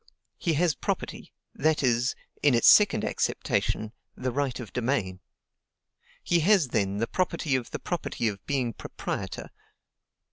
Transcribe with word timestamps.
He 0.39 0.53
has 0.53 0.73
property; 0.73 1.31
that 1.53 1.83
is, 1.83 2.15
in 2.41 2.55
its 2.55 2.67
second 2.67 3.03
acceptation, 3.05 3.91
the 4.15 4.31
right 4.31 4.59
of 4.59 4.73
domain. 4.73 5.19
He 6.23 6.39
has, 6.39 6.69
then, 6.69 6.97
the 6.97 7.05
property 7.05 7.55
of 7.55 7.69
the 7.69 7.77
property 7.77 8.27
of 8.27 8.43
being 8.47 8.73
proprietor. 8.73 9.51